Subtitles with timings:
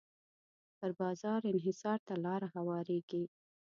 [0.77, 3.23] پر بازار انحصار ته لاره هواریږي.